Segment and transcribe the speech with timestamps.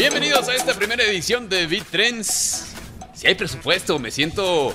[0.00, 1.84] bienvenidos a esta primera edición de Beat.
[2.24, 4.74] Si hay presupuesto, me siento.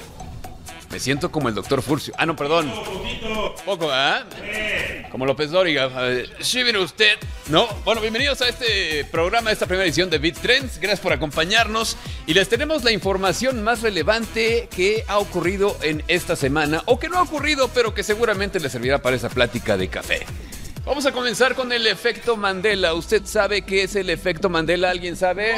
[0.91, 2.13] Me siento como el doctor Furcio.
[2.15, 2.71] Ah, no, perdón.
[3.65, 4.23] Poco, ¿ah?
[5.09, 5.89] Como López Dóriga.
[6.41, 7.17] Sí, viene usted.
[7.47, 10.77] No, bueno, bienvenidos a este programa, a esta primera edición de Beat Trends.
[10.77, 11.97] Gracias por acompañarnos.
[12.27, 17.09] Y les tenemos la información más relevante que ha ocurrido en esta semana, o que
[17.09, 20.23] no ha ocurrido, pero que seguramente les servirá para esa plática de café.
[20.85, 22.93] Vamos a comenzar con el efecto Mandela.
[22.93, 24.91] ¿Usted sabe qué es el efecto Mandela?
[24.91, 25.55] ¿Alguien sabe?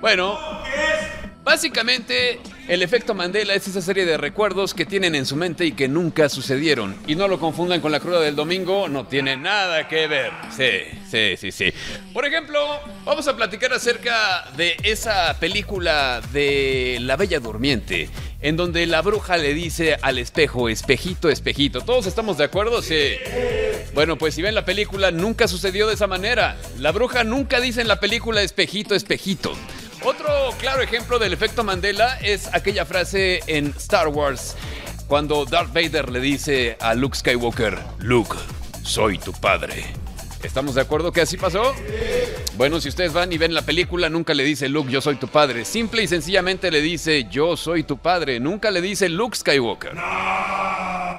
[0.00, 0.38] Bueno,
[1.42, 5.72] básicamente el efecto Mandela es esa serie de recuerdos que tienen en su mente y
[5.72, 6.94] que nunca sucedieron.
[7.08, 10.30] Y no lo confundan con la cruda del domingo, no tiene nada que ver.
[10.56, 11.72] Sí, sí, sí, sí.
[12.14, 12.60] Por ejemplo,
[13.04, 18.08] vamos a platicar acerca de esa película de La Bella Durmiente,
[18.40, 21.80] en donde la bruja le dice al espejo, espejito, espejito.
[21.80, 22.82] ¿Todos estamos de acuerdo?
[22.82, 23.16] Sí.
[23.94, 26.56] Bueno, pues si ven la película, nunca sucedió de esa manera.
[26.78, 29.52] La bruja nunca dice en la película espejito, espejito.
[30.04, 34.54] Otro claro ejemplo del efecto Mandela es aquella frase en Star Wars
[35.08, 38.36] cuando Darth Vader le dice a Luke Skywalker, Luke,
[38.84, 40.07] soy tu padre.
[40.42, 41.74] ¿Estamos de acuerdo que así pasó?
[42.56, 45.26] Bueno, si ustedes van y ven la película, nunca le dice Luke, yo soy tu
[45.26, 45.64] padre.
[45.64, 48.38] Simple y sencillamente le dice, yo soy tu padre.
[48.38, 49.92] Nunca le dice Luke Skywalker.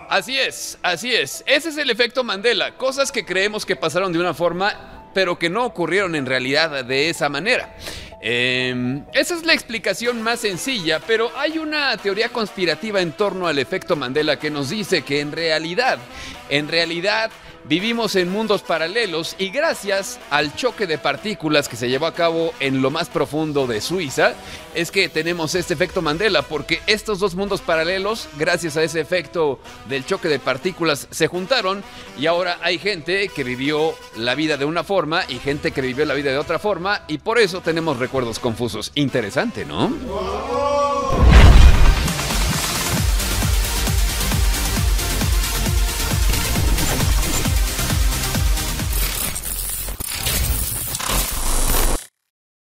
[0.10, 1.44] Así es, así es.
[1.46, 2.78] Ese es el efecto Mandela.
[2.78, 7.10] Cosas que creemos que pasaron de una forma, pero que no ocurrieron en realidad de
[7.10, 7.76] esa manera.
[8.22, 13.60] Eh, esa es la explicación más sencilla, pero hay una teoría conspirativa en torno al
[13.60, 16.00] efecto Mandela que nos dice que en realidad,
[16.50, 17.32] en realidad
[17.66, 22.54] vivimos en mundos paralelos y gracias al choque de partículas que se llevó a cabo
[22.60, 24.34] en lo más profundo de Suiza,
[24.76, 29.60] es que tenemos este efecto Mandela, porque estos dos mundos paralelos, gracias a ese efecto
[29.88, 31.84] del choque de partículas, se juntaron
[32.20, 36.06] y ahora hay gente que vivió la vida de una forma y gente que vivió
[36.06, 38.92] la vida de otra forma y por eso tenemos recuerdos confusos.
[38.96, 41.49] Interesante, ¿no?